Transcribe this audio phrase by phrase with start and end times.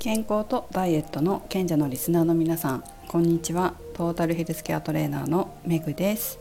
[0.00, 3.74] 健康とダイエットの賢者のリスナーの皆さんこんにちは。
[3.92, 6.38] トータルヘルスケアトレーナーのメグです。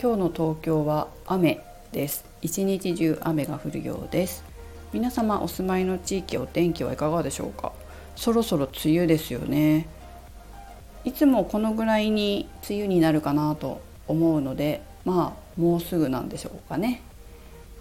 [0.00, 2.24] 今日の東京は雨です。
[2.42, 4.44] 一日中雨が降るようです。
[4.92, 7.72] 皆様お住まいの地域お天気はいかがでしょうか？
[8.14, 9.88] そろそろ梅雨ですよね。
[11.02, 17.02] いつもこのぐらいに梅雨になるかなと思うのでまあもうすぐなんでしょうかね。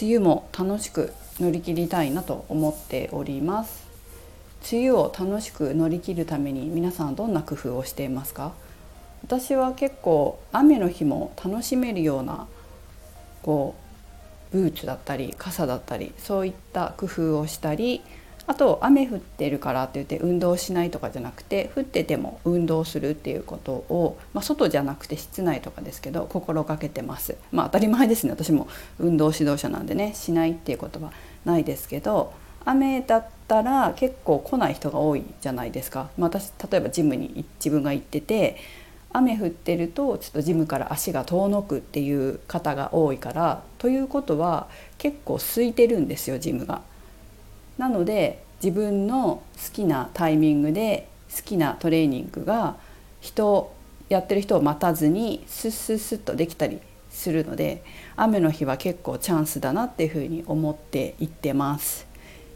[0.00, 3.89] 梅雨も楽しく乗り切りたいなと思っております。
[4.70, 8.52] 梅雨を楽しく乗り切るために皆さんどんな工夫をしていますか？
[9.22, 12.46] 私は結構雨の日も楽しめるような
[13.42, 13.74] こ
[14.52, 18.02] うブーツだったり傘だったりそういった工夫をしたり
[18.46, 27.36] あと雨降ってるからって言って運動しないとかじゃなくて降ってても運動するっていうことを、まあ、外じゃなくて室内とかですけど心がけてます。
[27.52, 28.66] まあ当たり前ですね私も
[28.98, 31.12] 運動指導者なんでねしないっていうことは
[31.44, 32.32] ないですけど
[32.64, 38.56] 雨だったら結構来ない人が多いじゃないですか、ま、私例えばジムに自分が行ってて
[39.12, 46.82] 雨降ってるとちょっとジムから足が遠のくっていう方が多いからということは結構空いてるんですよジムが。
[47.76, 52.76] なので自分の好きなタイミングで好きなトレーニングが
[53.20, 53.72] 人
[54.08, 57.82] やってる人を待たずにスッスッスッとできたりするので
[58.16, 62.09] 雨の日は結構チャンスだなっていうふうに思っていってます。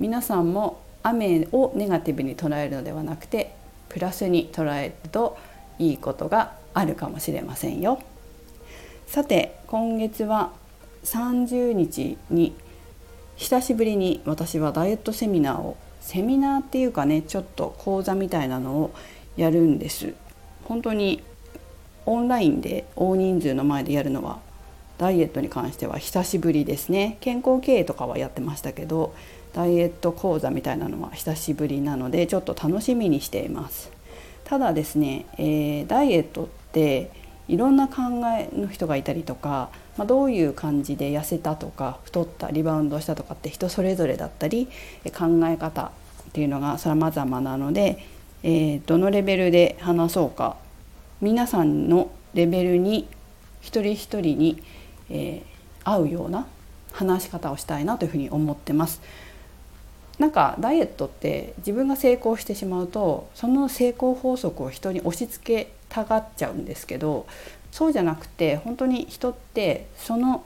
[0.00, 3.54] 皆さんも雨をネガティブに捉えるのではなくて
[3.88, 5.36] プラスに捉えると
[5.78, 8.00] いいことがあるかもしれませんよ。
[9.06, 10.52] さて今月は
[11.04, 12.54] 30日に
[13.36, 18.94] 久しぶりに私はダイエットセミナーをセミナーっていうかねちょっと講座みたいなのを
[19.36, 20.14] やるんです。
[20.64, 21.22] 本当に
[22.06, 24.40] オンラインで大人数の前でやるのは
[24.98, 27.16] ダイエットに関しては久しぶりですね。
[27.20, 29.14] 健康経営とかはやってましたけど
[29.54, 33.90] ダイエット講座みたいなのは久しぶりなのでちょっと楽しみにしています。
[34.44, 37.10] ただですね、えー、ダイエットって
[37.48, 38.02] いろんな考
[38.38, 44.68] えの人がいたりとか、まあ、どういう感じで痩せたとか太ったリバウンドしたとかって人それぞれだったり
[45.16, 45.92] 考え方
[46.28, 48.04] っていうのが様々なので、
[48.42, 50.56] えー、どのレベルで話そうか
[51.20, 53.08] 皆さんのレベルに
[53.60, 54.62] 一人一人に、
[55.10, 56.46] えー、合うような
[56.92, 59.00] 話し方をしたいなというふうに思ってます。
[60.18, 67.26] なんかダイエットって自分が成功してしまうとその成功法則を人に押し付けたがっちゃうんですけど
[67.70, 70.44] そうじゃなくて本当に人ってその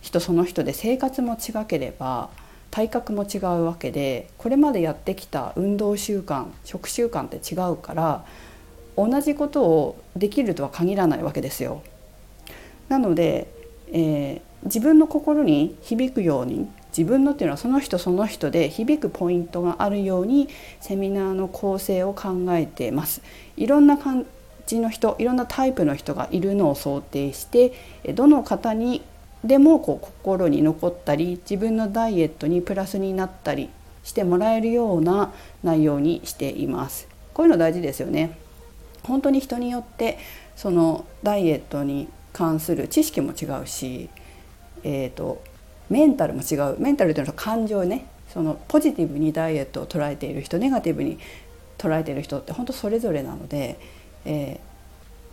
[0.00, 2.30] 人その人で生活も違ければ
[2.72, 8.24] 体格も違うわけでこれまでやってきた運動習慣食習慣って違うから
[8.96, 11.82] 同じことをできるとは限らないわけですよ。
[12.88, 13.48] なので、
[13.92, 20.48] えー、自分の心に響くように自分のっていうのはその人その人で響くポイントがあるように
[20.80, 23.20] セミナーの構成を考えてます。
[23.56, 24.24] いろんな感
[24.66, 27.72] じの人いろんなタイプの人がいるのを想定して
[28.14, 29.02] どの方に
[29.44, 33.68] でもこう心に残ったり自分のダイエットにプラスになったり
[34.02, 35.32] してもらえるような
[35.62, 37.08] 内容にしています。
[37.34, 38.38] こういうの大事ですよね。
[39.02, 40.18] 本当に人によって
[40.56, 44.10] そのダイエットに関する知識も違うし、
[44.84, 45.42] えーと
[45.88, 51.18] メンタルも違うメンタルというのは感情ねそのポジティブにダイエットを捉えている人ネガティブに
[51.78, 53.78] 捉えている人って本当それぞれなので、
[54.24, 54.60] え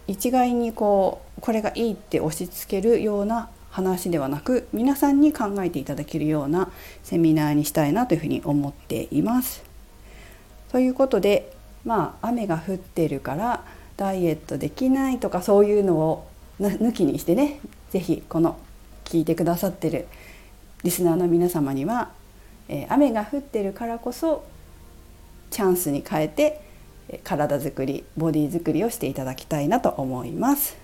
[0.08, 6.72] ー、一概にこうこれがいいって押し付けるような話ではなく皆さんに考えていただけるような
[7.02, 9.64] セミナーにしたいなというふうに思っています。
[10.72, 11.52] ということで
[11.84, 13.64] まあ雨が降ってるから
[13.98, 16.28] ダイエットできないとかそういうのを
[16.60, 17.60] 抜きにしてね
[17.92, 18.58] 是非この
[19.06, 20.08] 聞いてくださってる
[20.84, 22.12] リスナーの皆様には、
[22.68, 24.46] えー、雨が降ってるからこそ
[25.50, 26.62] チャンスに変えて
[27.24, 30.78] 体づくりボディづくりをしていただきたいなと思います。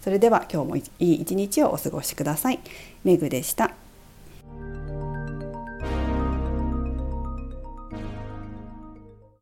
[0.00, 2.60] それでは今日もいい一日をお過ごしください。
[3.04, 3.85] めぐでした。